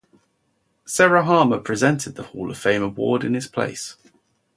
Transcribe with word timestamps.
Sarah 0.83 1.23
Harmer 1.23 1.59
presented 1.59 2.15
the 2.15 2.23
Hall 2.23 2.49
of 2.49 2.57
Fame 2.57 2.81
award 2.81 3.23
in 3.23 3.35
his 3.35 3.45
place. 3.45 3.97